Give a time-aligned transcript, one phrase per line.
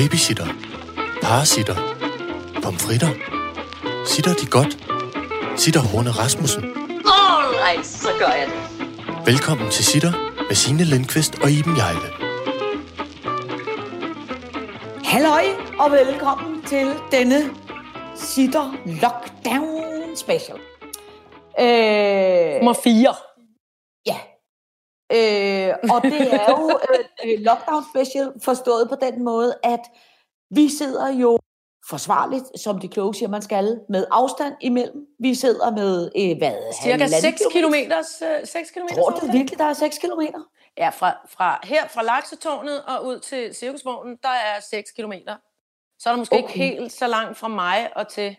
[0.00, 0.46] Babysitter.
[1.22, 1.76] Parasitter.
[2.62, 3.10] Pomfritter.
[4.06, 4.72] Sitter de godt?
[5.60, 6.64] Sitter Horne Rasmussen.
[7.18, 9.26] Alright, så gør jeg det.
[9.26, 10.12] Velkommen til Sitter
[10.48, 12.08] med Signe Lindqvist og Iben Jejle.
[15.04, 15.44] Halløj
[15.78, 17.40] og velkommen til denne
[18.16, 18.66] Sitter
[19.02, 20.58] Lockdown Special.
[21.60, 23.14] Øh, Nummer 4.
[24.06, 24.18] ja.
[25.12, 25.45] Øh,
[25.94, 29.80] og det er jo øh, øh, Lockdown Special forstået på den måde, at
[30.50, 31.38] vi sidder jo
[31.88, 35.06] forsvarligt, som de kloge siger, man skal, med afstand imellem.
[35.20, 36.72] Vi sidder med, øh, hvad?
[36.82, 40.38] Cirka halvanden 6 kilometers, øh, 6 kilometers Tror du virkelig, der er 6 kilometer?
[40.78, 45.36] Ja, fra, fra, her fra Laksetårnet og ud til Cirkusvognen, der er 6 kilometer.
[45.98, 46.42] Så er der måske okay.
[46.42, 48.36] Ikke helt så langt fra mig og til...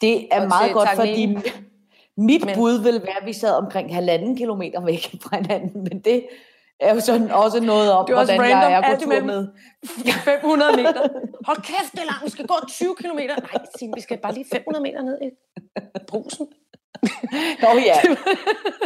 [0.00, 1.40] Det er meget godt, Tagnine.
[1.40, 1.52] fordi
[2.16, 6.00] mit Men- bud vil være, at vi sad omkring halvanden kilometer væk fra hinanden, men
[6.00, 6.28] det
[6.80, 9.20] er jo sådan også noget om, Det er hvordan jeg random, er alt på tur
[9.24, 9.48] med.
[10.24, 11.08] 500 meter.
[11.46, 12.24] Hold kæft, det er langt.
[12.24, 13.36] Vi skal gå 20 kilometer.
[13.36, 15.28] Nej, Signe, vi skal bare lige 500 meter ned i
[16.08, 16.46] brusen.
[17.62, 17.96] Nå ja,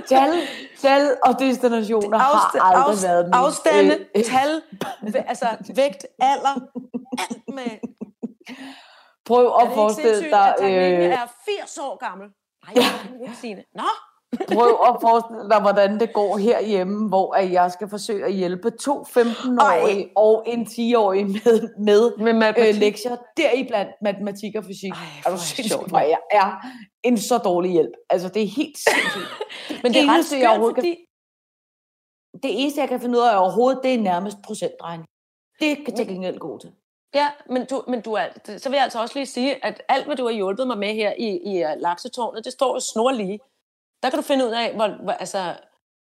[0.06, 0.30] tal,
[0.78, 4.62] tal og destinationer har Afsta- aldrig afst- været min, afstande, øh, øh, tal,
[5.28, 6.54] altså vægt, alder,
[7.18, 7.70] alt med...
[9.26, 11.26] Prøv Er at det ikke forestille dig, at Tagnine øh, er
[11.60, 12.28] 80 år gammel?
[12.66, 13.64] Nej, det kan ikke sige det.
[13.74, 13.82] Nå,
[14.38, 18.70] prøv at forestille dig, hvordan det går herhjemme, hvor at jeg skal forsøge at hjælpe
[18.70, 22.74] to 15-årige og en 10-årig med, med med matematik.
[22.74, 24.90] øh, lektier, deriblandt matematik og fysik.
[24.92, 26.60] Ej, er du sindssygt, jeg er
[27.02, 27.92] en så dårlig hjælp.
[28.10, 29.30] Altså, det er helt sindssygt.
[29.82, 30.96] Men det er ret eneste, jeg skørt, overhovedet kan- fordi...
[32.42, 35.06] det eneste, jeg kan finde ud af overhovedet, det er nærmest procentregning.
[35.60, 36.70] Det kan til gengæld god til.
[37.14, 38.24] Ja, men, du, men du er,
[38.58, 40.94] så vil jeg altså også lige sige, at alt, hvad du har hjulpet mig med
[40.94, 43.38] her i, i uh, laksetårnet, det står jo snorlige.
[44.02, 45.54] Der kan du finde ud af, hvor, hvor, altså,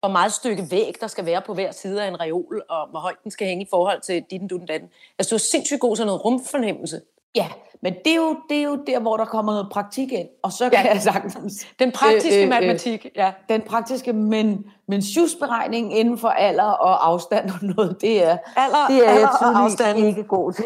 [0.00, 3.00] hvor meget stykke væg, der skal være på hver side af en reol, og hvor
[3.00, 4.89] højt den skal hænge i forhold til ditten, dutten, datten.
[5.19, 7.00] Altså, du er sindssygt god til noget rumfornemmelse.
[7.34, 7.47] Ja,
[7.83, 10.28] men det er, jo, det er jo der, hvor der kommer noget praktik ind.
[10.42, 10.92] Og så kan Ja.
[10.92, 11.67] jeg sagtens...
[11.78, 13.33] Den praktiske Øh, øh, øh, matematik, ja.
[13.49, 18.87] Den praktiske, men, men syvsberegning inden for alder og afstand og noget, det er, Alder,
[18.88, 19.99] det er jeg alder og tydeligvis afstand.
[20.06, 20.65] ikke god til.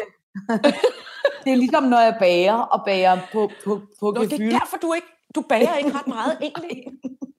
[1.43, 4.53] det er ligesom, når jeg bager og bager på, på, på Nå, det gefyld.
[4.53, 6.83] er derfor, du ikke du bager ikke ret meget, egentlig.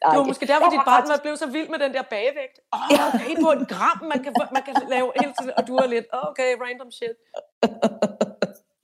[0.03, 2.57] Ej, Det var måske derfor, dit barn var blevet så vild med den der bagevægt.
[2.73, 5.77] Åh, oh, okay, på et gram, man kan, man kan lave hele tiden, og du
[5.77, 7.17] er lidt, "Åh, okay, random shit.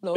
[0.02, 0.16] Nå.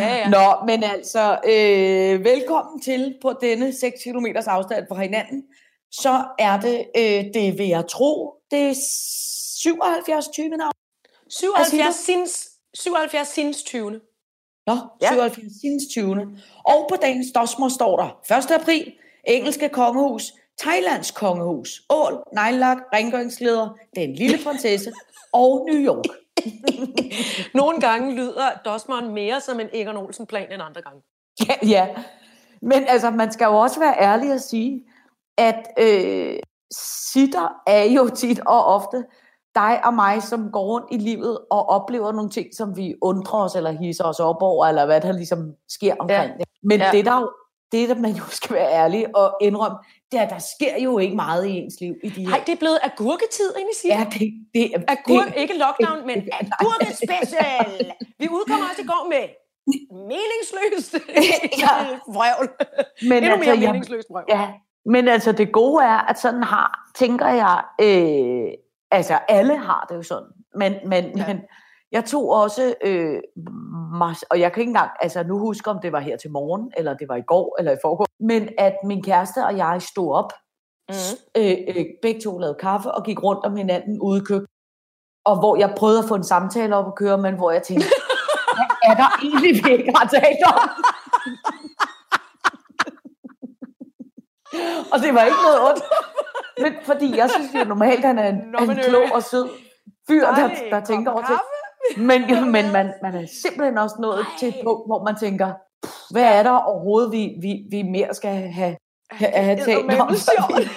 [0.00, 0.28] Ja, ja.
[0.28, 5.44] Nå, men altså, øh, velkommen til på denne 6 km afstand fra hinanden.
[5.92, 8.74] Så er det, øh, det vil jeg tro, det er
[9.60, 10.72] 77 20 navn.
[11.28, 14.00] 77 sinds, 77 sinds 20.
[14.66, 15.08] Nå, Ja.
[15.12, 16.26] 77 sinds 20.
[16.64, 18.50] Og på dagens dosmer står der 1.
[18.60, 18.92] april,
[19.24, 24.92] engelske kongehus, Thailands kongehus, ål, nejlak, rengøringsleder, den lille prinsesse
[25.42, 26.04] og New York.
[27.60, 31.02] Nogle gange lyder Dosmeren mere som en Egon Olsen-plan end andre gange.
[31.48, 31.88] Ja, ja.
[32.62, 34.84] Men altså, man skal jo også være ærlig og sige,
[35.38, 36.36] at øh,
[37.12, 39.04] sitter er jo tit og ofte
[39.54, 43.40] dig og mig, som går rundt i livet og oplever nogle ting, som vi undrer
[43.44, 46.36] os eller hisser os op over, eller hvad der ligesom sker omkring Ja.
[46.38, 46.44] det.
[46.62, 46.88] Men Ja.
[46.92, 47.30] det, der jo,
[47.72, 49.78] det, der man jo skal være ærlig og indrømme,
[50.12, 52.24] det er, der sker jo ikke meget i ens liv i de.
[52.24, 53.88] Nej, det er blevet agurketid ind i sig.
[53.88, 56.40] ja, det, det, er- Agur, det, ikke lockdown, men Nej.
[56.60, 57.92] agurkespecial.
[58.18, 59.24] Vi udkommer også i går med
[60.08, 60.94] meningsløst
[61.62, 61.68] Ja.
[62.14, 62.48] vrøvl.
[63.08, 64.24] men Endnu mere jeg- meningsløst vrøvl.
[64.28, 64.48] Ja,
[64.86, 68.48] men altså det gode er, at sådan har, tænker jeg, øh,
[68.92, 71.26] altså alle har det jo sådan, men, men, Ja.
[71.26, 71.40] men
[71.92, 73.20] jeg tog også, øh,
[74.30, 76.94] og jeg kan ikke engang, altså nu huske, om det var her til morgen, eller
[76.94, 80.32] det var i går, eller i forgår, men at min kæreste og jeg stod op,
[80.88, 80.94] Mm.
[81.36, 84.50] øh, øh, begge to lavede kaffe, og gik rundt om hinanden ude i køkkenet,
[85.24, 87.86] og hvor jeg prøvede at få en samtale op at køre, men hvor jeg tænkte,
[88.56, 90.68] hvad er der egentlig, vi ikke har talt om?
[94.92, 95.82] og det var ikke noget ondt.
[96.62, 99.48] Men fordi jeg synes jo normalt, han er en, Nå, en klog og sød
[100.08, 101.42] fyr, der, Dejlig der kop tænker over kaffe.
[101.96, 104.24] Men, men man, man er simpelthen også nået Ej.
[104.38, 105.52] til et punkt, hvor man tænker,
[105.84, 108.76] "Pff, hvad er der overhovedet, vi, vi, vi mere skal have,
[109.10, 109.90] have, have talt om?
[109.90, 110.68] eddermame sjovt.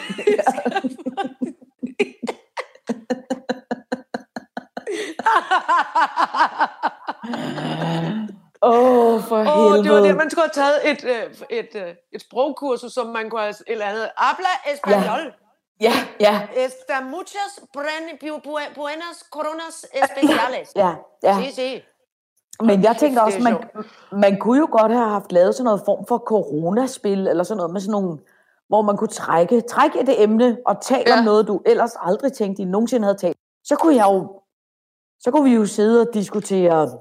[8.61, 9.83] Åh, oh, for Åh, helvede.
[9.83, 13.29] det var det, man skulle have taget et, øh, et, øh, et sprogkursus, som man
[13.29, 14.09] kunne have et eller andet.
[14.17, 15.21] Habla español.
[15.21, 15.44] Ja,
[15.81, 20.71] ja, Está muchas buen- bu- bu- buenas coronas especiales.
[20.75, 21.39] ja, ja.
[21.41, 21.81] Sí, sí.
[22.63, 23.57] Men jeg tænker også, man,
[24.11, 27.73] man kunne jo godt have haft lavet sådan noget form for coronaspil, eller sådan noget
[27.73, 28.19] med sådan nogle,
[28.67, 31.13] hvor man kunne trække, trække et emne og tale ja.
[31.13, 31.19] Ja.
[31.19, 33.37] om noget, du ellers aldrig tænkte, I nogensinde havde talt.
[33.63, 34.41] Så kunne jeg jo,
[35.19, 36.91] så kunne vi jo sidde og diskutere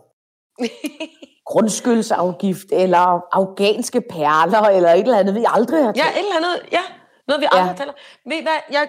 [1.51, 6.17] grundskyldsafgift, eller afghanske perler, eller et eller andet, vi aldrig har Ja, talt.
[6.17, 6.81] et eller andet, ja.
[7.29, 7.61] Noget, vi Ja.
[7.61, 7.93] aldrig taler.
[8.29, 8.89] Ved I hvad, jeg,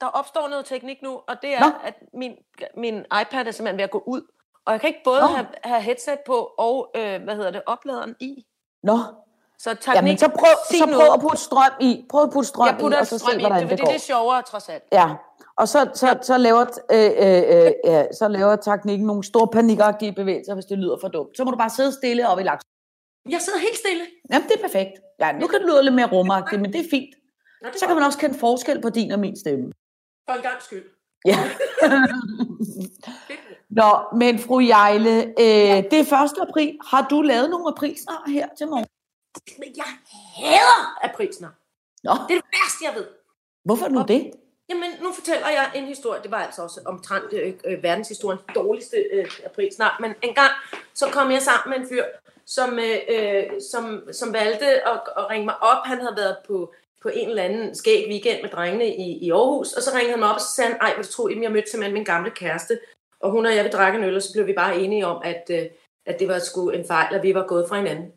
[0.00, 1.70] der opstår noget teknik nu, og det er, Nå.
[1.84, 2.32] at min,
[2.76, 4.22] min iPad er simpelthen ved at gå ud.
[4.66, 5.26] Og jeg kan ikke både Nå.
[5.26, 8.44] have, have headset på og, øh, hvad hedder det, opladeren i.
[8.82, 8.98] Nå,
[9.58, 10.96] Så teknik, jamen så prøv, så noget.
[11.06, 12.04] prøv at putte strøm i.
[12.10, 13.80] Prøv at putte strøm jeg putter i, og så strøm se, i, hvordan det, det
[13.80, 13.86] går.
[13.86, 14.82] det er sjovere trods alt.
[14.92, 15.08] Ja,
[15.56, 20.12] og så, så, så, laver, øh, øh, øh, ja, så laver teknikken nogle store panikagtige
[20.12, 21.36] bevægelser, hvis det lyder for dumt.
[21.36, 22.64] Så må du bare sidde stille op i laks.
[23.28, 24.04] Jeg sidder helt stille.
[24.32, 24.90] Jamen, det er perfekt.
[25.20, 27.14] Ja, nu kan det lyde lidt mere rumagtigt, men det er fint.
[27.62, 29.72] Nå, Så kan man også kende forskel på din og min stemme.
[30.28, 30.84] For en gang skyld.
[31.26, 31.38] Ja.
[33.70, 36.48] Nå, men fru Jejle, øh, det er 1.
[36.48, 36.78] april.
[36.86, 38.86] Har du lavet nogle aprilsnar her til morgen?
[39.58, 39.84] Men jeg
[40.36, 41.48] hader aprilsner.
[42.04, 43.06] Nå, Det er det værste, jeg ved.
[43.64, 44.30] hvorfor nu det?
[44.68, 46.22] Jamen, nu fortæller jeg en historie.
[46.22, 50.00] Det var altså også omtrent øh, øh, verdenshistoriens dårligste øh, april snart.
[50.00, 50.50] Men en gang,
[50.94, 52.04] så kom jeg sammen med en fyr,
[52.46, 53.42] som, øh, øh,
[53.72, 55.86] som, som valgte at, at ringe mig op.
[55.86, 59.72] Han havde været på, på en eller anden skæg weekend med drengene i, i Aarhus.
[59.72, 61.70] Og så ringede han mig op, og så sagde han, ej, hvor tror, jeg mødte
[61.70, 62.80] simpelthen min gamle kæreste.
[63.20, 65.22] Og hun og jeg vil drikke en øl, og så blev vi bare enige om,
[65.24, 65.64] at, øh,
[66.06, 68.12] at det var sgu en fejl, at vi var gået fra hinanden.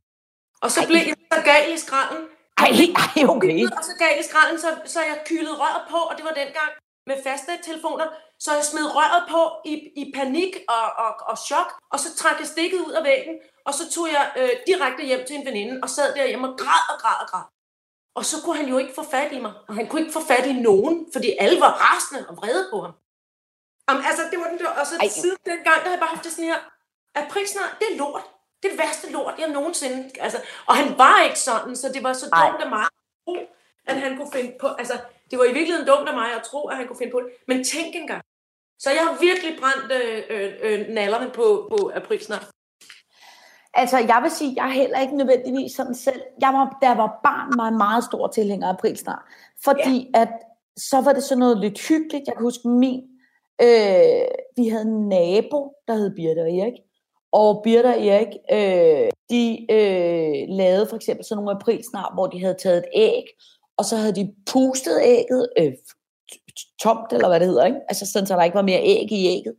[0.62, 0.88] Og så Ej.
[0.88, 2.22] blev jeg så gal i skralden,
[2.58, 2.72] Ej,
[3.06, 3.58] ej, okay.
[3.78, 6.72] og så gav i skralden, så, så jeg kylede røret på, og det var dengang
[7.10, 8.08] med faste telefoner,
[8.40, 9.42] så jeg smed røret på
[9.72, 13.36] i, i panik og, og, og chok, og så trak jeg stikket ud af væggen,
[13.68, 16.84] og så tog jeg øh, direkte hjem til en veninde, og sad derhjemme og græd
[16.94, 17.46] og græd og græd.
[18.16, 20.24] Og så kunne han jo ikke få fat i mig, og han kunne ikke få
[20.28, 22.94] fat i nogen, fordi alle var rasende og vrede på ham.
[23.90, 25.08] Jamen, altså, det var den der, og så Ej.
[25.08, 26.62] siden dengang, der har jeg bare haft det sådan her,
[27.16, 28.24] at prisen det er lort.
[28.64, 30.12] Det er det værste lort, jeg nogensinde...
[30.20, 32.50] Altså, og han var ikke sådan, så det var så Ej.
[32.50, 32.90] dumt af mig at
[33.26, 33.36] tro,
[33.86, 34.68] at han kunne finde på...
[34.68, 35.00] Altså,
[35.32, 37.30] det var i virkeligheden dumt af mig at tro, at han kunne finde på det.
[37.48, 38.24] Men tænk engang.
[38.80, 42.55] Så jeg har virkelig brændt øh, øh, øh, nallerne på, på aprilsnart.
[43.76, 46.22] Altså, jeg vil sige, jeg er heller ikke nødvendigvis sådan selv.
[46.42, 49.32] Jeg var, da jeg var barn, var en meget stor tilhænger af aprilsnar.
[49.64, 50.30] Fordi at,
[50.78, 52.28] så var det sådan noget lidt hyggeligt.
[52.28, 53.02] Jeg kan huske min,
[53.62, 56.74] øh, vi havde en nabo, der hed Birte og Erik.
[57.32, 62.42] Og Birte og Erik, øh, de øh, lavede for eksempel sådan nogle aprilsnar, hvor de
[62.42, 63.24] havde taget et æg,
[63.78, 65.74] og så havde de pustet ægget øh,
[66.82, 67.80] tomt, eller hvad det hedder, ikke?
[67.90, 69.56] Altså sådan, så der ikke var mere æg i ægget.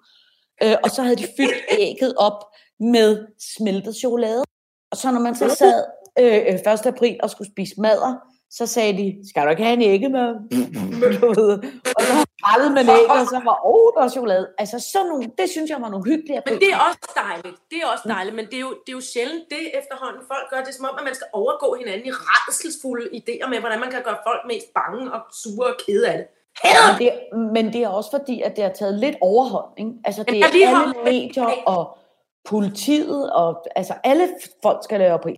[0.63, 2.45] Øh, og så havde de fyldt ægget op
[2.81, 3.27] med
[3.57, 4.45] smeltet chokolade.
[4.91, 5.85] Og så når man så sad
[6.19, 6.87] øh, øh, 1.
[6.87, 8.15] april og skulle spise madder,
[8.51, 10.29] så sagde de, skal du ikke have en ægge med?
[11.23, 11.53] Du ved.
[11.97, 12.15] og så
[12.45, 14.47] prallede man ægget, og så var, åh, oh, der var chokolade.
[14.59, 17.57] Altså sådan nogle, det synes jeg var nogle hyggelige Men det er også dejligt.
[17.71, 20.21] Det er også dejligt, men det er, jo, det er jo sjældent det efterhånden.
[20.33, 23.81] Folk gør det som om, at man skal overgå hinanden i redselsfulde idéer med, hvordan
[23.85, 26.27] man kan gøre folk mest bange og sure og kede af det.
[26.65, 27.11] Men det,
[27.57, 29.71] men det er også fordi, at det har taget lidt overhånd.
[29.83, 29.93] Ikke?
[30.09, 31.81] Altså, det er alle medier og
[32.47, 34.29] politiet, og altså alle
[34.63, 35.37] folk skal lave april.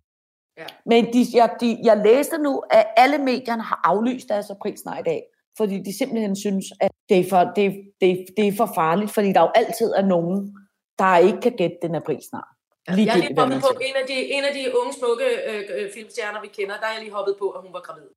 [0.58, 0.66] Ja.
[0.86, 5.02] Men de, jeg, de, jeg læste nu, at alle medierne har aflyst deres aprilsnar i
[5.02, 5.22] dag,
[5.56, 9.32] fordi de simpelthen synes, at det er, for, det, det, det er for farligt, fordi
[9.32, 10.56] der jo altid er nogen,
[10.98, 12.48] der ikke kan gætte den aprilsnar.
[12.88, 15.86] Jeg er lige hoppet på en af, de, en af de unge, smukke øh, øh,
[15.94, 18.10] filmstjerner, vi kender, der er jeg lige hoppet på, at hun var gravid.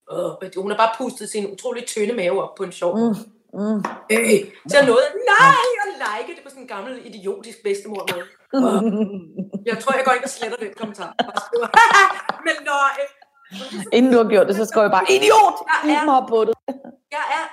[0.43, 2.97] Øh, hun har bare pustet sin utrolig tynde mave op på en sjov.
[2.97, 3.15] Mm.
[3.53, 3.79] Mm.
[4.13, 4.39] Øh,
[4.69, 8.25] så jeg nåede, nej, at like det på sådan en gammel, idiotisk bedstemor måde.
[9.69, 11.15] Jeg tror, jeg går ind og sletter den kommentar.
[12.47, 15.53] Men når, øh, Inden du har gjort det, så skriver jeg bare, idiot!
[15.85, 16.53] Jeg er- har på det.
[17.11, 17.45] jeg er,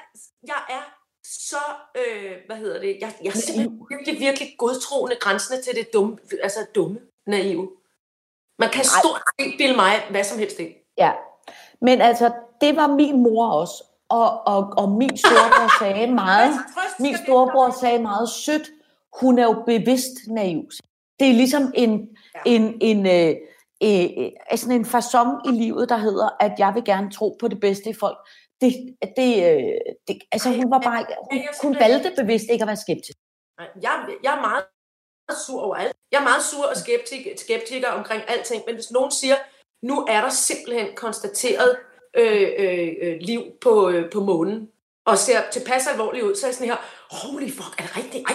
[0.47, 0.83] jeg er
[1.25, 1.63] så,
[1.97, 6.19] øh, hvad hedder det, jeg, jeg er simpelthen virkelig, virkelig godtroende grænsende til det dumme,
[6.43, 7.71] altså dumme, naive.
[8.59, 10.75] Man kan stort set bilde mig hvad som helst ind.
[10.99, 11.13] Ja,
[11.81, 13.85] men altså, det var min mor også.
[14.09, 16.55] Og, og, og min storebror sagde meget,
[16.99, 18.71] min storebror sagde meget sødt,
[19.21, 20.63] hun er jo bevidst naiv.
[21.21, 22.41] Det er ligesom en, Ja.
[22.47, 23.35] en, en, øh,
[23.83, 24.09] øh,
[24.53, 27.61] øh, sådan en façon i livet, der hedder, at jeg vil gerne tro på det
[27.61, 28.19] bedste i folk.
[28.61, 28.73] Det,
[29.17, 29.75] det, øh,
[30.09, 33.19] det, altså hun var bare, hun, hun valgte bevidst ikke at være skeptisk.
[33.59, 34.65] Jeg, jeg er meget
[35.47, 35.97] sur over alt.
[36.13, 39.37] Jeg er meget sur og skeptik, skeptiker omkring alting, men hvis nogen siger,
[39.83, 41.77] nu er der simpelthen konstateret
[42.17, 44.69] øh, øh, øh, liv på, øh, på månen,
[45.11, 46.77] og ser tilpas alvorligt ud, så er jeg sådan her,
[47.21, 48.25] holy fuck, er det rigtigt?
[48.29, 48.35] Ej,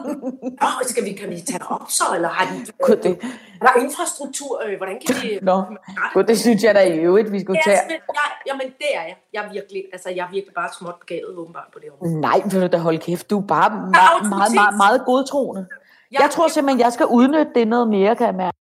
[0.62, 3.12] Nå, skal vi, kan vi tage det op så, eller har de, Gud, det,
[3.60, 4.62] er der infrastruktur?
[4.66, 5.38] Øh, hvordan kan vi...
[5.50, 5.56] Nå.
[6.14, 7.82] Gud, det synes jeg da i øvrigt, vi skulle Ja, tage.
[7.88, 9.16] men, jeg, jamen, det er jeg.
[9.32, 12.20] Jeg er virkelig, altså, jeg er virkelig bare småt begavet, åbenbart, på det område.
[12.20, 13.30] Nej, vil du da holde kæft.
[13.30, 14.28] Du er bare meget, autoritet.
[14.30, 15.66] meget, meget, meget godtroende.
[16.12, 18.56] Jeg tror simpelthen, jeg skal udnytte det noget mere, kan jeg mærke.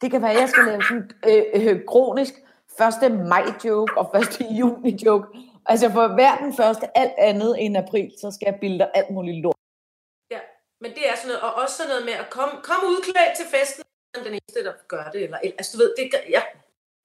[0.00, 2.34] Det kan være, at jeg skal lave sådan øh, øh, kronisk
[2.80, 3.12] 1.
[3.32, 4.46] maj-joke og 1.
[4.60, 5.26] juni-joke.
[5.66, 9.42] Altså for hver den første alt andet end april, så skal jeg bilde alt muligt
[9.42, 9.56] lort.
[10.30, 10.38] Ja.
[10.80, 13.46] Men det er sådan noget, og også sådan noget med at komme, komme udklædt til
[13.54, 15.22] festen, som den eneste, der gør det.
[15.24, 16.44] Eller, altså, du ved, det, gør- jeg,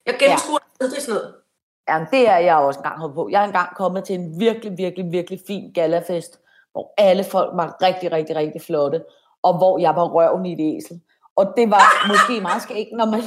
[0.06, 0.84] jeg gennemskuer ja.
[0.84, 1.34] aldrig sådan noget.
[1.88, 3.28] Ja, det er jeg også engang hoppet på.
[3.30, 6.40] Jeg er engang kommet til en virkelig, virkelig, virkelig fin galafest,
[6.72, 9.04] hvor alle folk var rigtig, rigtig, rigtig flotte,
[9.42, 11.00] og hvor jeg var røven i et æsel.
[11.36, 13.20] Og det var måske meget skægt, når man,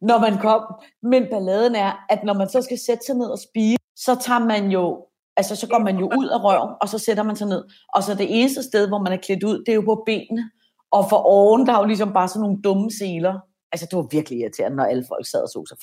[0.00, 0.62] når man kom.
[1.02, 4.44] Men balladen er, at når man så skal sætte sig ned og spise, så tager
[4.52, 7.48] man jo, altså så går man jo ud af røven, og så sætter man sig
[7.48, 7.64] ned.
[7.94, 10.50] Og så det eneste sted, hvor man er klædt ud, det er jo på benene.
[10.90, 13.34] Og for oven, der er jo ligesom bare sådan nogle dumme seler.
[13.72, 15.78] Altså, det var virkelig irriterende, når alle folk sad og så sig.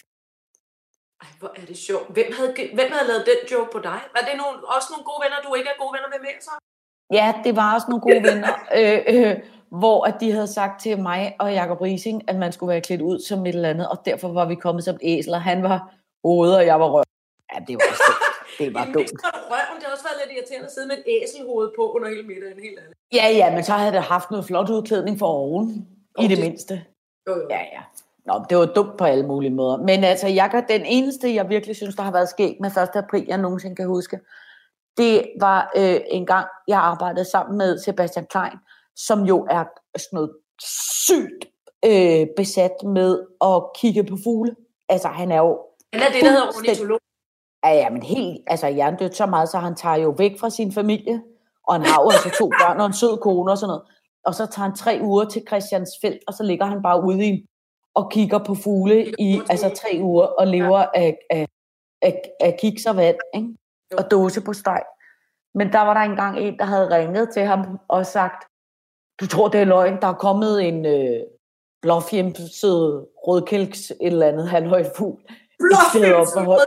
[1.22, 2.07] Ej, hvor er det sjovt.
[2.15, 4.00] Hvem havde, hvem havde lavet den joke på dig?
[4.15, 6.53] Var det nogle, også nogle gode venner, du ikke er gode venner med mere så?
[7.19, 9.34] Ja, det var også nogle gode venner, øh, øh,
[9.69, 13.01] hvor at de havde sagt til mig og Jacob Rising, at man skulle være klædt
[13.01, 15.93] ud som et eller andet, og derfor var vi kommet som æsel, og han var
[16.24, 17.03] hovedet, og jeg var røv.
[17.53, 18.03] Ja, det var også.
[18.60, 18.95] Det var dumt.
[18.95, 19.75] det var røven.
[19.79, 22.60] Det har også været lidt irriterende at sidde med et æselhoved på under hele middagen.
[22.60, 22.98] Helt ærligt.
[23.13, 25.88] Ja, ja, men så havde det haft noget flot udklædning for oven,
[26.19, 26.84] i Og det mindste.
[27.27, 27.48] Jo, jo.
[27.50, 27.81] Ja, ja.
[28.25, 29.77] Nå, det var dumt på alle mulige måder.
[29.77, 32.77] Men altså, jeg kan, den eneste, jeg virkelig synes, der har været skæg med 1.
[32.95, 34.19] april, jeg nogensinde kan huske,
[34.98, 38.57] det var øh, en gang, jeg arbejdede sammen med Sebastian Klein,
[38.95, 39.63] som jo er
[39.97, 40.31] sådan noget
[41.05, 41.45] sygt
[41.85, 44.55] øh, besat med at kigge på fugle.
[44.89, 45.59] Altså, han er jo
[45.93, 46.99] Han er det, der hedder ornitolog.
[47.65, 50.71] Ja, ja, men helt, altså hjernedødt så meget, så han tager jo væk fra sin
[50.71, 51.21] familie,
[51.67, 53.83] og han har jo altså to børn og en sød kone og sådan noget.
[54.25, 57.45] Og så tager han tre uger til Christiansfeld, og så ligger han bare ude i
[57.95, 61.47] og kigger på fugle i altså tre uger, og lever af, af,
[62.01, 63.49] af, af kiks og vand, ikke?
[63.97, 64.83] Og dåse på steg.
[65.55, 68.47] Men der var der engang en, der havde ringet til ham og sagt,
[69.19, 71.19] du tror, det er løgn, der er kommet en øh,
[71.81, 75.22] blåfjemset rødkælks et eller andet halvhøjt fugl.
[76.38, 76.60] på hold.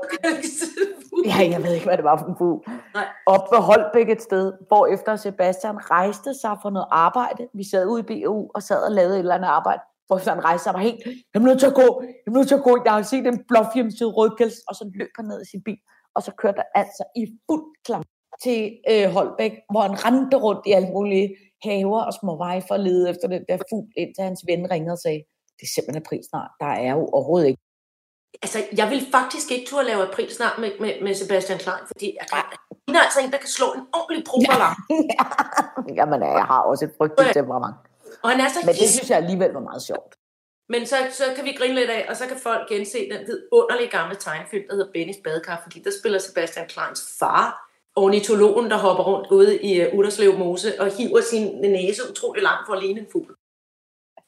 [1.26, 2.62] Ja, jeg ved ikke, hvad det var for en fugl.
[2.94, 3.06] Nej.
[3.26, 7.48] Op ved Holbæk et sted, hvor efter Sebastian rejste sig for noget arbejde.
[7.54, 9.82] Vi sad ude i BU og sad og lavede et eller andet arbejde.
[10.06, 12.48] Hvor han rejste sig var helt, jeg er nødt til at gå, jeg er nødt
[12.48, 15.50] til at gå, jeg har set en blåfjemset rødkæls, og så løb han ned i
[15.50, 15.78] sin bil,
[16.14, 18.02] og så kørte han altså i fuld klam
[18.42, 22.74] til øh, Holbæk, hvor han rendte rundt i alle mulige haver og små veje for
[22.74, 25.22] at lede efter den der fugl, indtil hans ven ringede og sagde,
[25.56, 27.62] det er simpelthen april snart, der er jo overhovedet ikke.
[28.42, 32.08] Altså, jeg vil faktisk ikke turde lave april snart med, med, med Sebastian Klein, fordi
[32.20, 34.70] han er altså en, der kan slå en ordentlig propeller.
[35.98, 37.76] Jamen, jeg har også et frygteligt temperament.
[38.22, 40.12] Og han er så Men det synes jeg alligevel var meget sjovt.
[40.68, 43.90] Men så, så kan vi grine lidt af, og så kan folk gense den vidunderlige
[43.90, 47.67] gamle tegnefilm, der hedder Bennys Badekar, fordi der spiller Sebastian Kleins far,
[48.04, 52.66] ornitologen, der hopper rundt ude i uh, Udderslev Mose og hiver sin næse utrolig langt
[52.66, 53.34] for at ligne en fugl.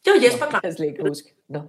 [0.04, 0.60] Det var Jesper Det Klein.
[0.60, 1.28] kan jeg slet ikke huske.
[1.48, 1.60] Nå.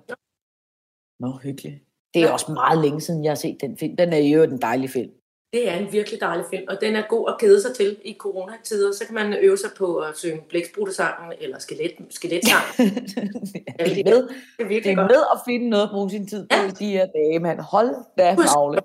[1.19, 1.75] Nå, hyggeligt.
[2.13, 3.97] Det er også meget længe siden, jeg har set den film.
[3.97, 5.11] Den er jo en dejlig film.
[5.53, 8.15] Det er en virkelig dejlig film, og den er god at kede sig til i
[8.19, 8.91] coronatider.
[8.91, 12.95] Så kan man øve sig på at synge blæksprutesangen eller skelet, skeletsangen.
[13.79, 14.29] det, er med, Det
[14.59, 15.11] er det virkelig er godt.
[15.11, 17.59] med at finde noget at bruge sin tid på i de her dage, mand.
[17.59, 18.81] Hold da magle.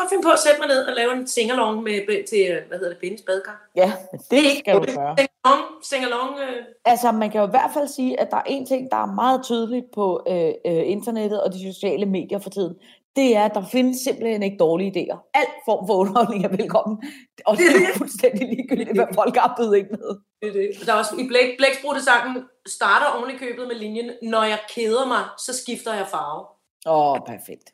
[0.00, 2.78] Kan finde på at sætte mig ned og lave en singalong med, til, øh, hvad
[2.78, 3.70] hedder det, Bennys badekar.
[3.76, 5.16] Ja, men det skal du gøre.
[5.18, 8.66] Singalong, singalong, øh, Altså, man kan jo i hvert fald sige, at der er en
[8.66, 12.74] ting, der er meget tydeligt på øh, øh, internettet og de sociale medier for tiden.
[13.16, 15.30] Det er, at der findes simpelthen ikke dårlige idéer.
[15.34, 17.02] Alt form for underholdning er velkommen.
[17.46, 20.10] Og det er fuldstændig ligegyldigt, hvad folk har bydet ind med.
[20.42, 20.86] Det er det.
[20.86, 25.06] Der er også, I blæk, blæksprutesangen starter oven i købet med linjen, når jeg keder
[25.06, 26.46] mig, så skifter jeg farve.
[26.86, 27.66] Åh, oh, perfekt.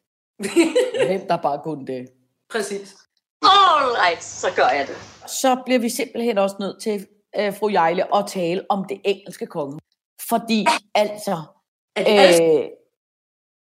[1.08, 2.15] Hvem der bare kunne det.
[2.50, 2.96] Præcis.
[3.42, 4.96] Alright, så gør jeg det.
[5.30, 7.06] så bliver vi simpelthen også nødt til,
[7.38, 9.78] øh, fru Jejle, at tale om det engelske konge.
[10.28, 11.36] Fordi, altså,
[11.96, 12.64] Er det øh, øh,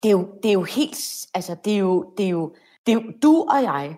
[0.02, 0.96] det, er jo, det er jo helt,
[1.34, 2.54] altså, det er jo, det er jo,
[2.86, 3.96] det er jo du og jeg,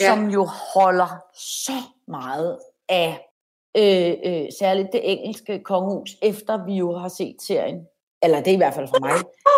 [0.00, 0.06] Ja.
[0.14, 1.72] som jo holder så
[2.08, 3.28] meget af
[3.76, 7.86] øh, øh, særligt det engelske kongehus, efter vi jo har set serien,
[8.22, 9.14] eller det er i hvert fald for mig,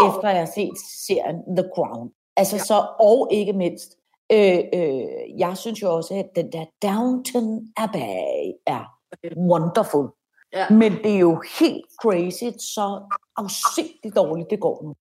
[0.09, 0.73] efter jeg har set
[1.07, 2.11] serien The Crown.
[2.37, 2.63] Altså Ja.
[2.63, 3.97] så, og ikke mindst,
[4.33, 8.99] øh, øh, jeg synes jo også, at den der Downton Abbey er
[9.37, 10.09] wonderful.
[10.53, 10.71] Ja.
[10.71, 14.95] Men det er jo helt crazy, så afsindigt dårligt det går nu.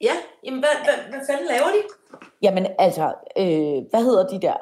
[0.00, 0.12] Ja,
[0.44, 1.82] jamen hvad, hvad, hvad fanden laver de?
[2.42, 4.56] Jamen altså, øh, hvad hedder de der?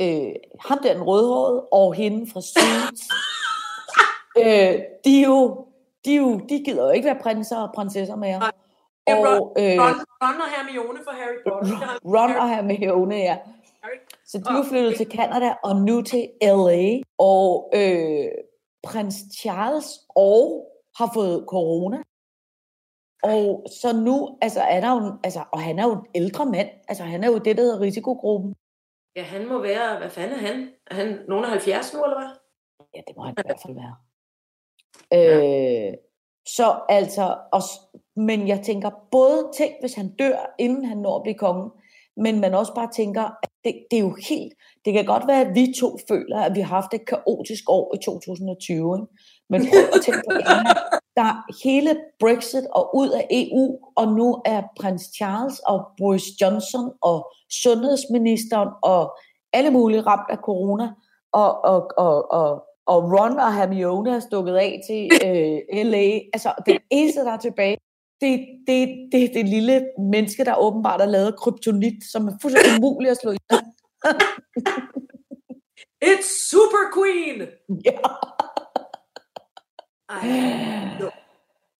[0.00, 3.02] Øh, ham der den rødhårede, og hende fra Suits.
[4.40, 5.66] øh, de, er jo,
[6.04, 8.38] de, er jo, de gider jo ikke være prinser og prinsesser mere.
[8.38, 8.52] Nej.
[9.08, 11.76] Og øh, Ron, Ron og Hermione for Harry Potter.
[12.14, 13.38] Ron og Hermione, ja.
[14.26, 17.00] Så de er flyttet til Canada og nu til LA.
[17.18, 18.28] Og øh,
[18.82, 21.98] prins Charles og har fået corona.
[23.22, 26.68] Og så nu, altså er der jo, altså, og han er jo en ældre mand,
[26.88, 28.54] altså han er jo det, der hedder risikogruppen.
[29.16, 30.72] Ja, han må være, hvad fanden er han?
[30.86, 32.30] Er han nogen af 70 nu, eller hvad?
[32.94, 33.96] Ja, det må han i hvert fald være.
[35.16, 35.94] Øh,
[36.46, 37.62] så altså, og,
[38.16, 41.70] men jeg tænker både, tænk hvis han dør, inden han når at blive konge,
[42.16, 44.52] men man også bare tænker, at det, det er jo helt,
[44.84, 47.94] det kan godt være, at vi to føler, at vi har haft et kaotisk år
[47.94, 49.06] i 2020, ikke?
[49.50, 50.72] men prøv at tænke på, Emma,
[51.16, 56.40] der er hele Brexit og ud af EU, og nu er prins Charles og Boris
[56.40, 57.32] Johnson og
[57.62, 59.18] sundhedsministeren og
[59.52, 60.88] alle mulige ramt af corona,
[61.32, 66.06] og, og, og, og, og Ron og Hermione er stukket af til øh, LA.
[66.34, 67.76] Altså, det eneste, der er tilbage,
[68.20, 72.84] det, det, det er det lille menneske, der åbenbart har lavet kryptonit, som er fuldstændig
[72.84, 73.36] umuligt at slå i.
[76.04, 77.48] It's Super Queen!
[77.84, 77.98] Ja.
[80.08, 81.10] Ej,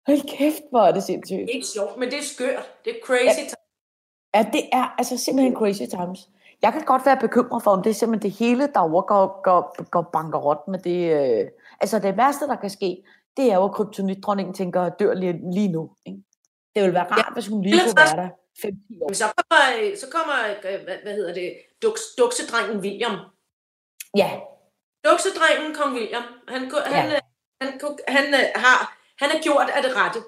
[0.07, 1.51] Hold kæft, hvor er det sindssygt.
[1.55, 2.71] ikke sjovt, men det er skørt.
[2.85, 3.41] Det er crazy.
[4.35, 6.29] Ja, det er altså simpelthen crazy times.
[6.63, 9.91] Jeg kan godt være bekymret for, om det er simpelthen det hele, der overgår går,
[9.91, 11.01] går bankerot med det.
[11.41, 11.49] Øh.
[11.81, 13.03] Altså det værste, der kan ske,
[13.37, 15.91] det er jo, at kryptonitdronningen tænker, dør lige, lige nu.
[16.07, 16.19] Ikke?
[16.77, 18.29] Det ville være rart, hvis hun lige kunne være der
[18.63, 19.13] 15 år.
[19.13, 23.17] Så kommer, øh, så kommer øh, hvad, hvad hedder det, duks, duksedrengen William.
[24.17, 24.31] Ja,
[25.05, 26.71] Duksedrengen kong William, han, han,
[27.11, 27.15] Ja.
[27.15, 27.21] øh,
[27.61, 30.21] han, ku- han, øh, har, han er gjort af det rette.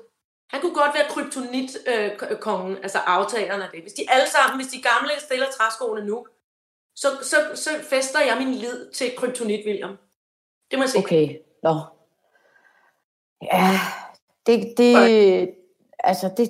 [0.53, 3.81] Han kunne godt være kryptonit-kongen, altså aftageren af det.
[3.83, 6.27] Hvis de alle sammen, hvis de gamle stiller træskoene nu,
[6.97, 9.97] så, så, så fester jeg min lid til kryptonit William.
[10.71, 11.05] Det må jeg sige.
[11.05, 11.37] okay.
[11.63, 11.75] Nå.
[13.43, 13.71] Ja,
[14.47, 14.95] det, det,
[16.09, 16.49] altså det,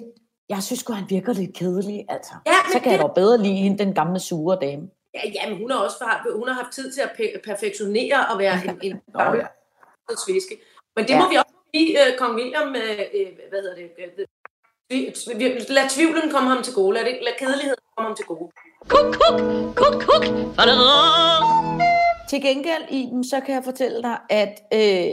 [0.49, 2.33] jeg synes godt, han virker lidt kedelig, altså.
[2.47, 4.85] Ja, men Så kan jeg det- dog bedre lide hende, den gamle sure dame.
[5.15, 5.97] Ja, ja, men hun har også
[6.41, 9.47] hun har haft tid til at pe- perfektionere og være en, en Nå, ja.
[10.27, 10.55] sviske.
[10.97, 11.23] Men det Ja.
[11.23, 12.75] må vi også give uh, kong William, uh,
[13.19, 13.87] uh, hvad hedder det,
[14.93, 18.51] uh, lad tvivlen komme ham til gode, lad, det, lad kedeligheden komme ham til gode.
[18.89, 19.41] Kuk, kuk,
[19.81, 20.25] kuk, kuk.
[22.31, 25.11] Til gengæld, Iben, så kan jeg fortælle dig, at øh,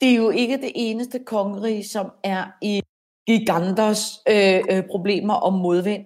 [0.00, 2.82] det er jo ikke det eneste kongerige, som er i
[3.28, 6.04] giganters øh, øh, problemer og modvind.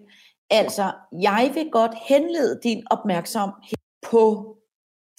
[0.50, 0.92] Altså,
[1.22, 3.78] jeg vil godt henlede din opmærksomhed
[4.10, 4.56] på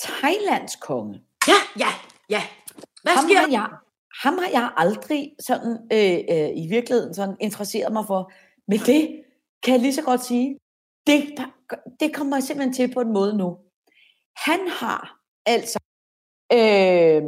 [0.02, 1.22] Thailands konge.
[1.48, 1.92] Ja, ja,
[2.30, 2.42] ja.
[3.04, 3.70] Hvad Ham sker har, jeg,
[4.24, 8.32] ham har jeg aldrig sådan, øh, øh, i virkeligheden sådan interesseret mig for.
[8.68, 9.24] Men det
[9.64, 10.60] kan jeg lige så godt sige,
[11.08, 11.48] det, der,
[12.00, 13.58] det kommer jeg simpelthen til på en måde nu.
[14.38, 15.80] Han har altså,
[16.54, 17.24] øh,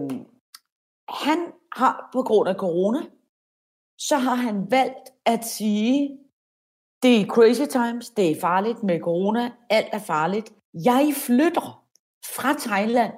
[1.10, 1.40] han
[1.72, 3.00] har på grund af corona,
[3.98, 6.18] så har han valgt at sige,
[7.04, 10.54] det er crazy times, det er farligt med corona, alt er farligt.
[10.74, 11.86] Jeg flytter
[12.36, 13.14] fra Thailand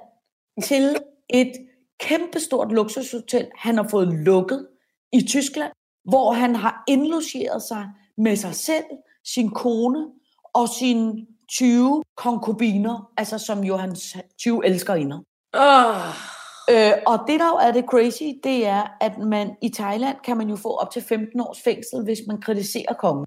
[0.62, 0.96] til
[1.28, 1.52] et
[2.00, 4.68] kæmpestort luksushotel, han har fået lukket
[5.12, 5.72] i Tyskland,
[6.04, 7.88] hvor han har indlogeret sig
[8.18, 8.84] med sig selv,
[9.24, 10.06] sin kone
[10.54, 15.18] og sine 20 konkubiner, altså som jo hans 20 elskerinder.
[15.52, 16.37] Oh.
[16.70, 20.36] Øh, og det der jo er det crazy, det er, at man i Thailand kan
[20.36, 23.26] man jo få op til 15 års fængsel, hvis man kritiserer kongen.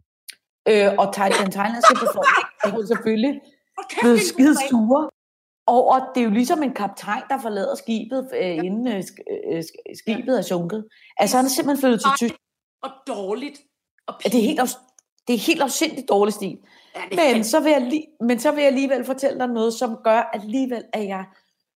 [0.68, 3.42] Øh, og den thailandske befolkning er jo selvfølgelig
[4.02, 5.10] blevet er skide sure
[5.68, 9.04] over, det er jo ligesom en kaptajn, der forlader skibet, øh, inden øh,
[9.52, 10.88] øh, sk- skibet er sunket.
[11.18, 12.12] Altså han er simpelthen flyttet til.
[12.18, 12.40] Tyskland.
[12.84, 13.60] Og dårligt.
[14.08, 14.62] Og det er helt,
[15.28, 16.58] det er helt afsindigt dårlig stil.
[16.96, 19.98] Ja, Men så, vil jeg lige, men så vil jeg alligevel fortælle dig noget, som
[20.04, 21.26] gør alligevel, at jeg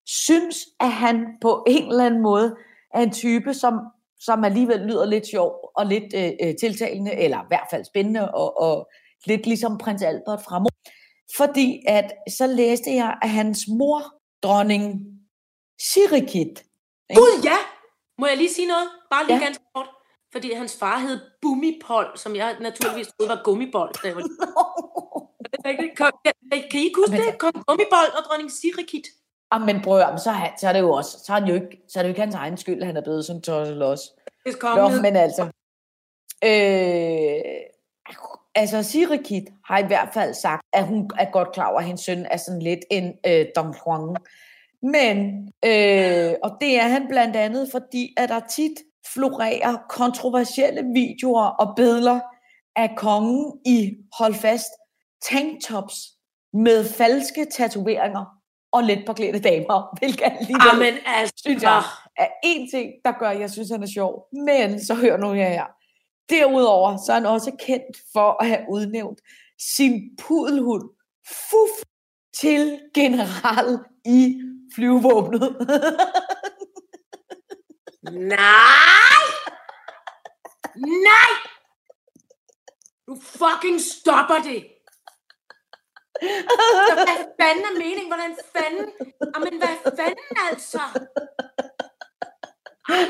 [0.06, 2.56] synes, at han på en eller anden måde
[2.94, 3.74] er en type, som,
[4.20, 8.34] som alligevel lyder lidt sjov og lidt øh, øh, tiltalende, eller i hvert fald spændende,
[8.34, 8.88] og, og
[9.26, 10.70] lidt ligesom prins Albert fra mor.
[11.36, 14.02] Fordi at så læste jeg, at hans mor,
[14.42, 15.00] dronning
[15.92, 16.64] Sirikit,
[17.14, 17.56] Gud, ja!
[18.18, 18.88] Må jeg lige sige noget?
[19.10, 19.44] Bare lige Ja.
[19.44, 19.88] ganske kort.
[20.32, 23.92] Fordi hans far hed Bumipol, som jeg naturligvis troede var gummibold.
[24.02, 24.22] Da jeg var
[25.96, 26.12] kan,
[26.70, 27.38] kan, I ikke huske det?
[27.38, 29.06] Kong Gummibold og dronning Sirikit.
[29.50, 31.54] Ah, men prøv at så, er så er det jo også, så er, han jo
[31.54, 33.76] ikke, så er det jo ikke hans egen skyld, at han er blevet sådan tosset.
[34.42, 35.42] Hvis Nå, men altså.
[36.44, 37.40] Øh,
[38.54, 42.00] altså, Sirikit har i hvert fald sagt, at hun er godt klar over, at hendes
[42.00, 44.16] søn er sådan lidt en øh, Don Juan.
[44.82, 48.72] Men, øh, og det er han blandt andet, fordi at der tit
[49.14, 52.20] florerer kontroversielle videoer og billeder
[52.76, 54.70] af kongen i, hold fast,
[55.22, 55.94] tanktops
[56.52, 58.35] med falske tatoveringer
[58.76, 61.34] og let påklædte damer, hvilket alligevel Amen, altså.
[61.36, 61.82] synes jeg,
[62.16, 64.28] er en ting, der gør, at jeg synes, han er sjov.
[64.32, 65.48] Men så hør nu her.
[65.48, 65.64] her.
[66.30, 69.20] Derudover så er han også kendt for at have udnævnt
[69.76, 70.82] sin pudelhund
[71.28, 71.82] Fuf
[72.40, 74.42] til general i
[74.74, 75.56] flyvevåbnet.
[78.12, 79.26] Nej!
[80.76, 81.32] Nej!
[83.06, 84.75] Du fucking stopper det!
[86.88, 88.10] Så hvad fanden er meningen?
[88.12, 88.86] Hvordan fanden?
[89.34, 90.82] Jamen, hvad fanden altså?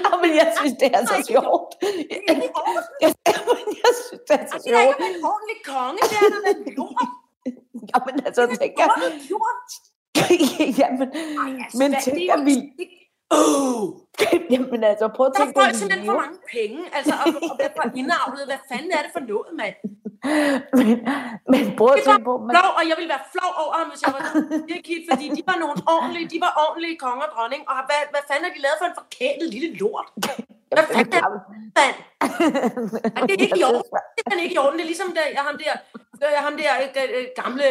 [0.05, 1.71] Nå, men jeg synes, det er så sjovt.
[2.29, 2.37] Jeg,
[3.03, 3.11] jeg,
[3.85, 4.97] jeg synes, det er så Det er sjovt.
[5.01, 7.11] ikke en ordentlig konge, det er da lort.
[7.93, 8.49] Jamen, altså, er
[9.31, 9.71] lort.
[10.81, 11.09] Jamen,
[11.63, 12.55] altså, men tænk, er at vi...
[13.39, 13.83] Åh!
[14.55, 17.57] Jamen, altså, prøv at Der er tænke folk simpelthen for mange penge, altså, og, og
[17.77, 19.77] for indavlet, hvad fanden er det for noget, mand?
[20.79, 20.89] Men,
[21.53, 24.01] men prøv at tænke på, man, flov, og jeg ville være flov over ham, hvis
[24.05, 24.23] jeg var
[24.69, 28.03] det kid, fordi de var nogle ordentlige, de var ordentlige konge og dronning, og hvad,
[28.13, 30.09] hvad fanden har de lavet for en forkælet lille lort?
[30.77, 31.41] Hvad fanden er det?
[33.17, 33.93] Ej, det er ikke i orden.
[34.17, 34.77] Det er ikke i orden.
[34.79, 35.73] Det er ligesom der, jeg, ham der,
[36.27, 37.69] øh, ham der øh, øh, gamle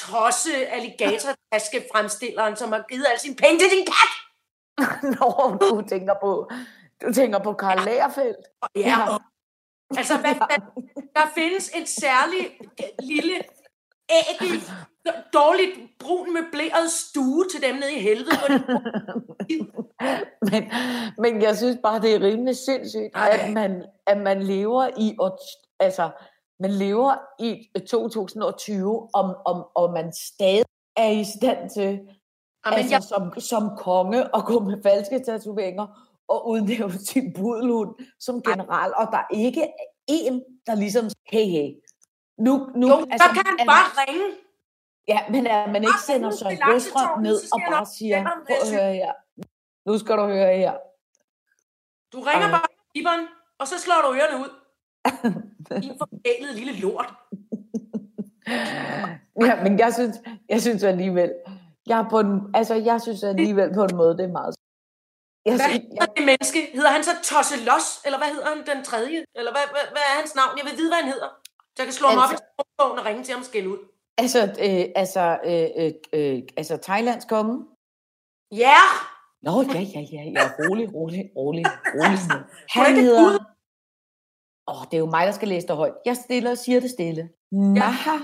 [0.00, 1.32] tosse alligator
[1.92, 4.12] fremstilleren, som har givet alle sine penge til din kat.
[5.16, 6.50] Når du tænker på,
[7.02, 8.46] du tænker på Karl Lagerfeldt.
[8.76, 9.20] Ja, og,
[9.96, 10.60] altså, hvad, hvad,
[11.16, 12.50] der findes en særlig
[12.80, 13.34] øh, lille,
[14.10, 14.62] ægig,
[15.32, 18.36] dårligt brun møbleret stue til dem nede i helvede.
[20.50, 20.72] Men,
[21.18, 23.28] men jeg synes bare, det er rimelig sindssygt, Ej.
[23.28, 25.38] at man, at man lever i, år,
[25.80, 26.10] altså,
[26.60, 30.64] man lever i 2020, om, om, og man stadig
[30.96, 32.00] er i stand til,
[32.66, 37.94] Jamen, altså, jeg, som, som konge, at gå med falske tatoveringer og udnævne sin pudelhund
[38.20, 39.68] som general, og der er ikke
[40.06, 41.68] en, der ligesom, hey, hey,
[42.38, 44.26] nu, nu, jo, altså, så kan han bare ringe.
[45.08, 48.56] Ja, men at man ikke sender Søren Brostrøm ned og bare siger, "Hvem er prøv
[48.62, 49.12] at høre her.
[49.86, 50.72] Nu skal du høre her.
[52.12, 52.50] Du ringer Ej.
[52.50, 53.26] bare Iberen,
[53.58, 54.50] og så slår du ørerne ud.
[55.82, 57.14] Din forkælede lille lort.
[59.40, 60.16] Ja, men jeg synes,
[60.48, 61.32] jeg synes alligevel,
[61.86, 64.54] jeg er på en, altså jeg synes alligevel på en måde, det er meget
[65.46, 66.60] jeg Hvad hedder det menneske?
[66.76, 67.86] Hedder han så Tosse Los?
[68.06, 69.18] Eller hvad hedder han den tredje?
[69.38, 70.52] Eller hvad, hvad, hvad er hans navn?
[70.58, 71.30] Jeg vil vide, hvad han hedder.
[71.74, 73.68] Så jeg kan slå ham op i Altså- telefonbogen og ringe til ham og skælde
[73.74, 73.80] ud.
[74.22, 77.54] altså, øh, altså, øh, øh, øh, altså Thailands konge.
[78.64, 78.80] Ja!
[79.46, 82.18] Nå, ja, ja, ja, ja, rolig, rolig, rolig, rolig.
[82.20, 82.24] er
[82.84, 83.38] Han hedder,
[84.68, 85.94] åh, oh, det er jo mig, der skal læse det højt.
[86.04, 87.30] Jeg stiller og siger det stille.
[87.52, 88.16] Maha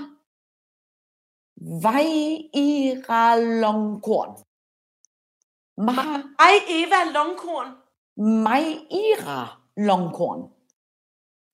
[1.83, 4.29] Vairalongkorn.
[4.29, 4.46] Maha
[5.77, 7.67] Ej, Eva Longkorn.
[8.17, 10.41] Maira Longkorn.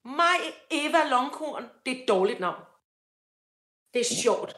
[0.05, 0.39] Mig,
[0.71, 1.63] Eva Longkorn.
[1.85, 2.61] Det er et dårligt navn.
[3.93, 4.55] Det er sjovt.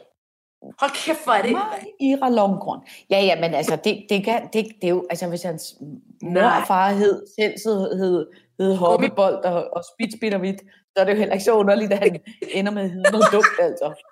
[0.79, 1.51] Hold kæft, hvor er det.
[1.51, 2.87] Maira Longkorn.
[3.09, 5.75] Ja, ja, men altså, det, det, kan, det, det er jo, altså hvis hans
[6.21, 10.95] mor og far hed, selv hed, hed, hed Hoppebold og, og Spits og Hvidt, så
[11.01, 12.19] er det jo heller ikke så underligt, at han
[12.57, 14.03] ender med at hedde noget dumt, altså.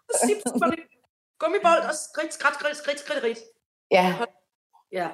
[1.39, 3.39] Gummibold og skridt, skridt, skridt, skridt, skridt, skridt.
[3.91, 4.15] Ja,
[4.91, 5.09] Ja.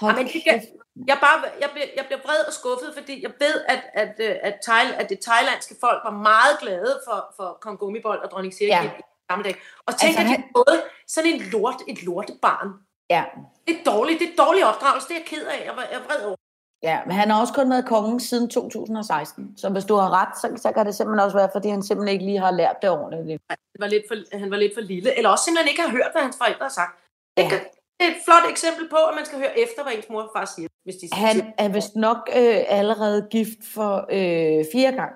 [0.00, 0.62] Hold men det kan-
[1.10, 4.36] Jeg, bare, jeg, bliver, jeg bliver vred og skuffet, fordi jeg ved, at, at, øh,
[4.42, 8.54] at, Thail, at det thailandske folk var meget glade for, for kong Gummibold og dronning
[8.54, 8.82] Sirke Ja.
[8.82, 8.88] i
[9.30, 9.56] gamle dage.
[9.86, 10.76] Og tænker, Altså, altså, de både
[11.08, 12.68] sådan en lort, et lortebarn.
[13.10, 13.24] Ja,
[13.68, 15.60] Det er dårligt, det er dårlig opdragelse, det er jeg ked af.
[15.66, 16.36] Jeg, var- jeg er vred over.
[16.82, 19.58] ja, men han har også kun været kongen siden 2016.
[19.58, 22.12] Så hvis du har ret, så, så kan det simpelthen også være, fordi han simpelthen
[22.14, 23.42] ikke lige har lært det ordentligt.
[23.50, 26.10] Han var lidt for, han var lidt for lille, eller også simpelthen ikke har hørt,
[26.12, 26.94] hvad hans forældre har sagt.
[27.36, 27.48] Det, Ja.
[27.48, 27.58] kan,
[27.98, 30.30] det er et flot eksempel på, at man skal høre efter, hvad ens mor og
[30.36, 30.68] far siger.
[30.84, 31.26] Hvis de siger.
[31.26, 35.14] Han er vist nok øh, allerede gift for øh, fire gange.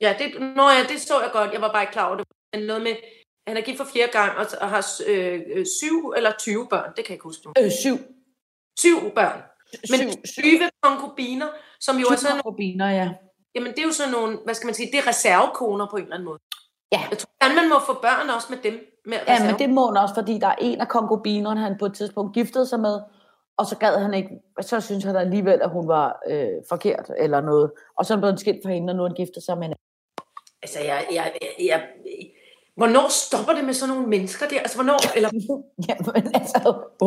[0.00, 1.52] Ja, det, nå ja, det så jeg godt.
[1.52, 2.26] Jeg var bare ikke klar over det.
[2.52, 2.94] Men noget med,
[3.48, 6.88] han er gift for fire gange og, og har øh, øh, syv eller 20 børn.
[6.96, 7.52] Det kan jeg ikke huske nu.
[7.60, 7.96] Øh, syv.
[8.78, 9.40] Syv børn.
[9.90, 11.48] Men syv, syv, 20 konkubiner,
[11.80, 13.08] som jo er sådan nogle, rubiner, ja.
[13.54, 16.02] jamen det er jo sådan nogle, hvad skal man sige, det er reservekoner på en
[16.02, 16.40] eller anden måde.
[16.92, 17.02] Ja.
[17.10, 18.91] Jeg tror, at man må få børn også med dem.
[19.04, 19.50] Med Ja, reserve.
[19.50, 22.34] men det må han også, fordi der er en af konkubinerne, han på et tidspunkt
[22.34, 23.00] giftede sig med,
[23.56, 27.40] og så gad han ikke, så synes han alligevel, at hun var øh, forkert eller
[27.40, 27.72] noget.
[27.98, 29.74] Og så blev han skilt for hende, og nu han giftet sig med en
[30.62, 31.80] Altså, jeg, jeg, jeg, jeg,
[32.76, 34.60] hvornår stopper det med sådan nogle mennesker der?
[34.60, 35.30] Altså, hvornår, eller
[35.88, 36.58] Jamen altså,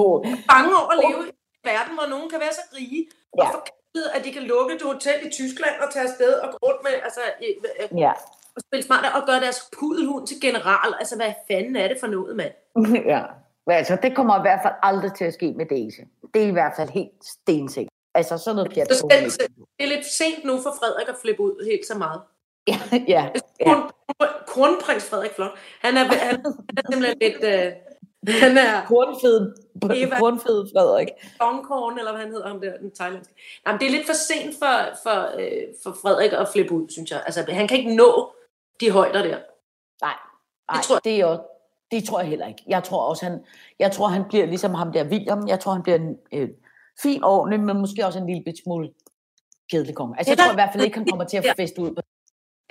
[0.02, 0.18] åh,
[0.54, 3.02] bange over at leve i en verden, hvor nogen kan være så rige,
[3.38, 3.42] ja.
[3.42, 3.50] og Ja.
[3.58, 6.82] forkælet, at de kan lukke et hotel i Tyskland og tage afsted og gå rundt
[6.88, 8.12] med, altså, øh, øh, ja.
[8.56, 10.94] Og spille smart og gøre deres pudelhund til general.
[11.00, 12.54] Altså, hvad fanden er det for noget, mand?
[13.14, 13.22] ja.
[13.68, 16.00] Altså, det kommer i hvert fald aldrig til at ske med Daisy.
[16.34, 17.92] Det er i hvert fald helt stensikkert.
[18.16, 18.90] Altså, sådan noget pjat.
[18.90, 22.22] Det er lidt sent nu for Frederik at flippe ud helt så meget.
[22.68, 23.30] Ja, ja.
[23.60, 23.66] Ja.
[23.66, 23.92] Kron,
[24.48, 25.52] kronprins Frederik Flot.
[25.82, 27.44] Han er, han, han er simpelthen lidt...
[27.44, 27.72] Øh,
[28.28, 29.54] han er Kornfed,
[30.20, 31.08] kornfed Frederik.
[31.42, 33.34] Dongkorn, eller hvad han hedder ham der, den thailandske.
[33.68, 37.12] Jamen, det er lidt for sent for, for, øh, for Frederik at flippe ud, synes
[37.12, 37.24] jeg.
[37.26, 38.34] Altså, han kan ikke nå
[38.80, 39.38] de højder der.
[40.02, 41.40] Nej, Det nej tror jeg- det, er jo,
[41.92, 42.64] det tror jeg heller ikke.
[42.68, 43.46] Jeg tror også, han,
[43.80, 45.48] jeg tror, han bliver ligesom ham der William.
[45.48, 46.50] Jeg tror, han bliver en øh,
[47.02, 48.90] fin, ordentlig, men måske også en lille bit smule
[49.72, 50.16] kedelig konge.
[50.18, 52.02] Altså, jeg Det tror i hvert fald ikke, han kommer til at feste ud.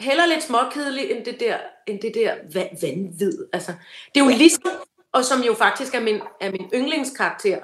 [0.01, 3.47] Heller lidt småkedelig end det der, end det der va- vanvid.
[3.53, 3.73] Altså,
[4.15, 4.71] det er jo ligesom,
[5.13, 7.59] og som jo faktisk er min, er min yndlingskarakter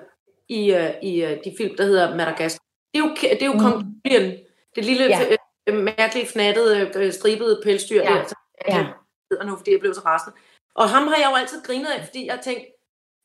[0.48, 2.64] i, uh, i uh, de film, der hedder Madagaskar.
[2.94, 4.38] Det er jo, det er jo kong Julian.
[4.76, 5.36] Det lille, Ja.
[5.70, 8.08] Øh, mærkeligt fnattede, øh, stribede pelsdyr Ja.
[8.08, 8.24] der.
[8.28, 8.36] som
[8.68, 8.86] jeg Ja.
[9.30, 10.36] hedder nu, fordi jeg blev så rasende.
[10.74, 12.62] Og ham har jeg jo altid grinet af, fordi jeg har tænkt,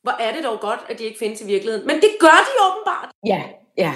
[0.02, 1.86] hvor er det dog godt, at de ikke findes i virkeligheden.
[1.86, 3.10] Men det gør de åbenbart.
[3.26, 3.42] Ja,
[3.78, 3.94] ja.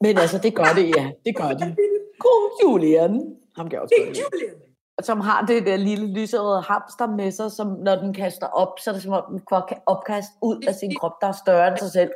[0.00, 1.10] Men altså, det gør det, ja.
[1.26, 1.76] Det gør de.
[2.24, 3.36] Kong Julian.
[3.56, 4.22] Ham jeg også Det er.
[4.22, 4.54] Julian.
[5.02, 8.90] Som har det der lille lyserøde hamster med sig, som når den kaster op, så
[8.90, 11.68] er det som om den får ka- opkast ud af sin krop, der er større
[11.68, 12.10] end sig selv.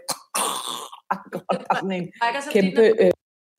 [1.10, 1.16] Og
[1.58, 2.12] der er sådan en
[2.52, 2.82] kæmpe...
[3.04, 3.10] Øh,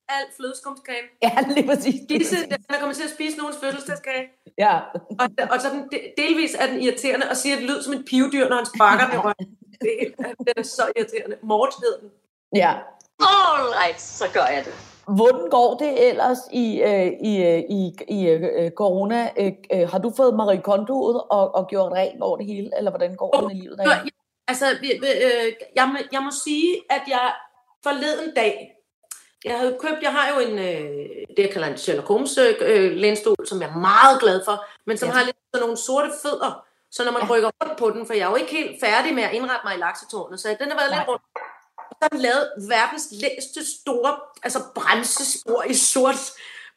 [0.10, 1.04] alt flødeskumskage.
[1.24, 1.96] ja, lige præcis.
[2.04, 4.24] Spise, den er kommet til at spise nogens fødselsdagskage.
[4.58, 4.80] Ja,
[5.20, 8.06] Og, og så den de- delvis er den irriterende og siger et lyd som et
[8.10, 9.58] pivdyr, når han sparker den i røven.
[9.82, 11.38] Det er- Den er så irriterende.
[11.44, 12.10] Mort hed den.
[12.56, 12.74] ja.
[13.20, 14.74] Alright, så gør jeg det.
[15.08, 19.30] Hvordan går det ellers i, øh, i, øh, i, i øh, corona?
[19.38, 22.70] Øh, øh, har du fået Marie Kondo ud og, og gjort rent over det hele,
[22.78, 24.02] eller hvordan går det med livet jeg,
[24.48, 27.34] altså, øh, jeg, må, jeg må sige, at jeg
[27.84, 28.73] forleden dag,
[29.46, 32.92] jeg havde købt, jeg har jo en, øh, det jeg kalder en Sherlock Holmes øh,
[32.92, 35.14] lænestol, som jeg er meget glad for, men som Ja.
[35.16, 37.30] har lidt sådan nogle sorte fødder, så når man Ja.
[37.32, 39.76] rykker rundt på den, for jeg er jo ikke helt færdig med at indrette mig
[39.76, 41.06] i laksetårnet, så den har været lidt Nej.
[41.08, 41.24] rundt.
[41.90, 44.12] Og så har lavet verdens længste store,
[44.44, 46.16] altså bremsespor i sort,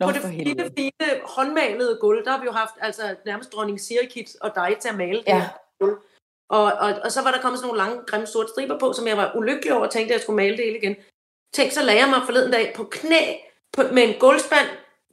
[0.00, 2.24] Nå, på det fine, fine, håndmalede gulv.
[2.24, 5.26] Der har vi jo haft altså, nærmest dronning Sirikit og dig til at male det
[5.26, 5.38] Ja.
[5.40, 5.48] her
[5.80, 5.96] gulv.
[6.48, 9.06] Og, og, og så var der kommet sådan nogle lange, grimme sorte striber på, som
[9.06, 10.96] jeg var ulykkelig over og tænkte, at jeg skulle male det hele igen.
[11.54, 13.36] Tænk, så lagde jeg mig forleden dag på knæ
[13.72, 14.68] på, med en gulvspand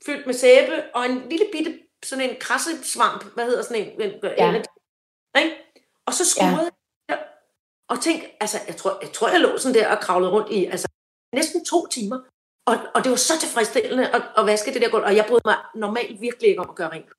[0.05, 4.11] fyldt med sæbe og en lille bitte, sådan en krassesvamp, hvad hedder sådan en, en,
[4.37, 4.49] Ja.
[4.49, 4.55] en
[5.43, 5.55] ikke?
[6.07, 6.71] Og så skruede
[7.09, 7.19] jeg
[7.89, 10.65] og tænk, altså, jeg tror, jeg tror, jeg lå sådan der og kravlede rundt i,
[10.65, 10.87] altså,
[11.33, 12.19] næsten to timer.
[12.65, 15.39] Og, og det var så tilfredsstillende at, at vaske det der gulv, og jeg brød
[15.45, 17.09] mig normalt virkelig ikke om at gøre rent.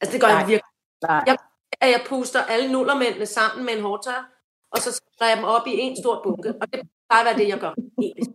[0.00, 0.38] Altså, det gør Nej.
[0.38, 0.70] jeg virkelig.
[1.02, 1.24] Nej.
[1.26, 1.36] Jeg,
[1.80, 4.30] at jeg puster alle nullermændene sammen med en hårdtør,
[4.72, 6.48] og så skræder jeg dem op i en stor bunke.
[6.60, 7.74] Og det plejer at være det, jeg gør.
[8.02, 8.26] egentlig.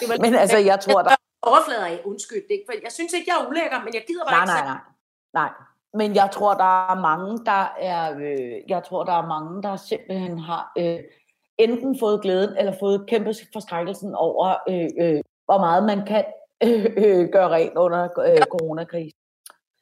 [0.00, 1.14] Det var Men altså, jeg tror, der...
[1.42, 2.00] overflader af.
[2.04, 2.42] Undskyld.
[2.50, 4.74] Ikke, for- jeg synes ikke, jeg er ulækker, men jeg gider bare Nej, ikke nej,
[4.74, 4.80] nej.
[5.42, 5.50] Nej.
[5.94, 9.76] Men jeg tror, der er mange, der er, øh, jeg tror, der er mange, der
[9.76, 10.98] simpelthen har øh,
[11.58, 16.24] enten fået glæden, eller fået kæmpe forskrækkelsen over, øh, øh, hvor meget man kan
[16.62, 19.18] øh, øh, gøre rent under øh, coronakrisen.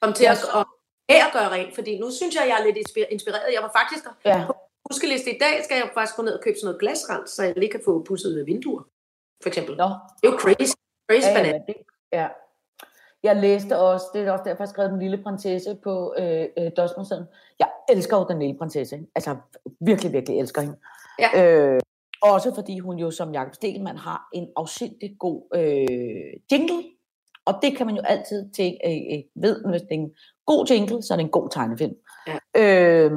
[0.01, 0.67] komme til Jeg at,
[1.09, 3.53] at, gøre rent, fordi nu synes jeg, jeg er lidt inspi- inspireret.
[3.55, 4.47] Jeg var faktisk Ja,
[4.91, 7.55] huskeliste i dag, skal jeg faktisk gå ned og købe sådan noget glasrens, så jeg
[7.57, 8.83] lige kan få pudset vinduer,
[9.43, 9.77] for eksempel.
[9.77, 9.85] nå.
[9.85, 10.75] Det er jo crazy.
[11.11, 11.75] Crazy Ja, ja, ja, det,
[12.13, 12.29] ja.
[13.23, 16.71] Jeg læste også, det er også derfor, jeg skrev Den Lille Prinsesse på øh, øh.
[17.59, 19.01] Jeg elsker jo Den Lille Prinsesse.
[19.15, 19.37] Altså,
[19.81, 20.77] virkelig, virkelig elsker hende.
[21.19, 21.45] Ja.
[21.45, 21.81] Øh,
[22.23, 26.85] også fordi hun jo som Jakob Stelman har en afsindig god øh, jingle.
[27.45, 30.15] Og det kan man jo altid tænke, øh, øh, ved, hvis det er en
[30.47, 31.95] god jingle, så er det en god tegnefilm.
[32.27, 32.39] Ja.
[32.57, 33.11] Øh,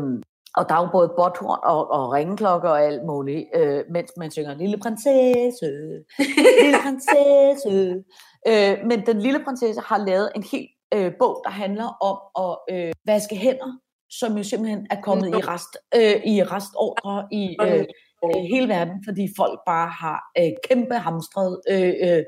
[0.57, 4.31] og der er jo både botthorn og, og ringeklokker og alt muligt, øh, mens man
[4.31, 5.71] synger Lille Prinsesse,
[6.63, 8.03] Lille Prinsesse.
[8.47, 12.75] Øh, men den lille prinsesse har lavet en hel øh, bog, der handler om at
[12.75, 13.71] øh, vaske hænder,
[14.09, 17.85] som jo simpelthen er kommet i rest øh, i restordre i øh,
[18.25, 22.23] øh, hele verden, fordi folk bare har øh, kæmpe hamstret øh, øh,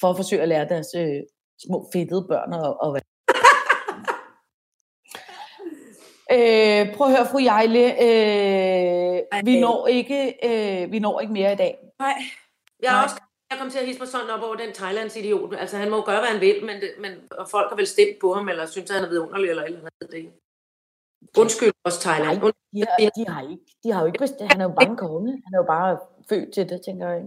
[0.00, 1.20] for at forsøge at lære deres øh,
[1.66, 3.02] små fedtede børn at, at være.
[6.32, 11.52] Øh, prøv at høre, fru Jejle, øh, vi når ikke, øh, vi når ikke mere
[11.52, 11.78] i dag.
[11.98, 12.14] Nej.
[12.82, 13.04] Jeg er Nej.
[13.04, 13.16] også
[13.50, 15.54] jeg kom til at hisse mig sådan op over den Thailands idiot.
[15.54, 17.86] Altså, han må jo gøre, hvad han vil, men, det, men og folk har vel
[17.86, 20.12] stemt på ham, eller synes, at han er vidunderlig, eller et eller andet.
[20.12, 20.32] Det.
[21.38, 22.38] Undskyld også Thailand.
[22.42, 24.88] Nej, de har, de har ikke, de har jo ikke bestemt, han er jo bare
[24.88, 25.30] en konge.
[25.46, 27.22] Han er jo bare født til det, tænker jeg.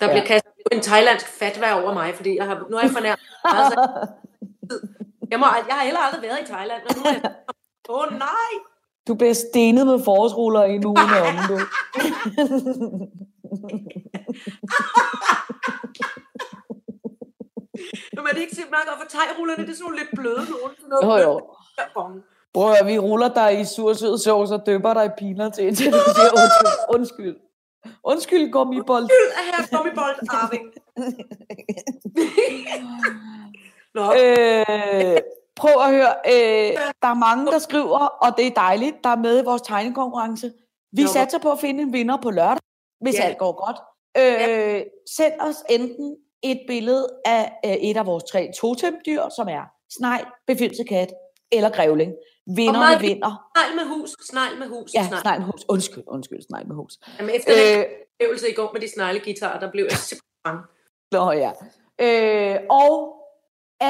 [0.00, 0.24] Der bliver Ja.
[0.26, 3.78] kastet en thailandsk fatwa over mig, fordi jeg har, nu har jeg fornærmet meget, så
[5.30, 7.34] jeg, må, jeg har heller aldrig været i Thailand, men nu er jeg...
[7.88, 8.52] Åh oh, nej!
[9.08, 11.58] Du bliver stenet med forårsruller i en uge om, du.
[18.12, 19.62] Men er det ikke simpelthen godt for thai-rullerne?
[19.66, 20.72] Det er sådan nogle lidt bløde nogen.
[20.80, 21.40] Sådan Jo, noget jo.
[21.96, 22.24] blødt.
[22.54, 25.86] Prøv at vi ruller dig i sursød sovs og døber dig i piner til, indtil
[25.92, 26.94] du siger undskyld.
[26.94, 27.36] Undskyld.
[28.04, 29.02] Undskyld, gummibold.
[29.02, 30.66] Undskyld, at her gummibold Arving.
[33.96, 35.16] Nå, Øh,
[35.56, 39.16] prøv at høre, øh, der er mange, der skriver, og det er dejligt, der er
[39.16, 40.52] med i vores tegnekonkurrence.
[40.92, 42.60] Vi hvor- satser på at finde en vinder på lørdag,
[43.00, 43.22] hvis Ja.
[43.22, 43.76] alt går godt.
[44.18, 44.82] Øh,
[45.16, 49.62] send os enten et billede af øh, et af vores tre totemdyr, som er
[49.98, 51.12] snegl, befindsekat
[51.52, 52.12] eller grævling.
[52.56, 53.48] Vinderne meget- vinder.
[53.56, 55.20] snegl med hus, snegl med hus, Ja, snegl.
[55.20, 55.64] snegl med hus.
[55.68, 56.92] Undskyld, undskyld, snegl med hus.
[57.18, 57.84] Jamen, efter den Øh,
[58.20, 60.58] øvelse i går med de snegleguitarer, der blev jeg simpelthen.
[61.12, 61.50] Nå ja.
[62.00, 63.16] Øh, og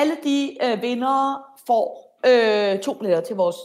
[0.00, 1.87] alle de øh, vindere får
[2.26, 3.57] øh, to billetter til vores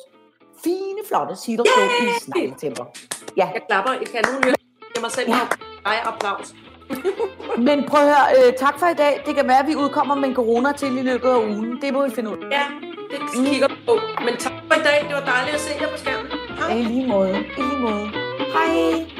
[0.63, 2.85] fine, flotte cidershow i Snegletemper.
[3.37, 3.91] Ja, Jeg klapper.
[3.91, 4.55] Jeg kan nogen høre
[4.95, 5.35] jeg mig selv Ja.
[5.35, 5.47] ja.
[5.85, 6.47] dig applaus.
[7.67, 9.23] Men prøv at høre, øh, tak for i dag.
[9.25, 11.81] Det kan være, at vi udkommer med en corona til i løbet af ugen.
[11.81, 12.49] Det må vi finde ud af.
[12.51, 12.63] Ja,
[13.11, 13.95] det kigger vi på.
[14.25, 14.99] Men tak for i dag.
[15.07, 16.27] Det var dejligt at se jer på skærmen.
[16.59, 16.77] Hej.
[16.77, 17.35] I lige måde.
[17.57, 18.07] I lige måde.
[18.55, 19.18] Hej.